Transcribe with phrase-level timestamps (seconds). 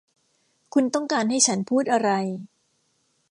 [0.73, 2.09] คุณต้องการให้ฉันพูดอะไร?